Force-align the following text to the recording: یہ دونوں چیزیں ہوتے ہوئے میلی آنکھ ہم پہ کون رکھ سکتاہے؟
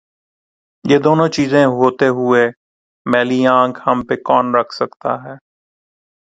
یہ 0.85 0.97
دونوں 0.97 1.27
چیزیں 1.27 1.65
ہوتے 1.65 2.07
ہوئے 2.07 2.43
میلی 3.05 3.39
آنکھ 3.47 3.79
ہم 3.87 3.97
پہ 4.07 4.15
کون 4.27 4.45
رکھ 4.55 4.73
سکتاہے؟ 4.75 5.35